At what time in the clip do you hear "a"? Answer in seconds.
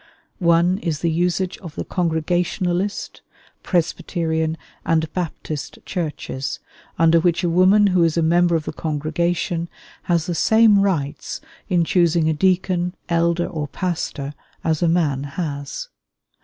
7.43-7.49, 8.17-8.23, 12.27-12.33, 14.81-14.87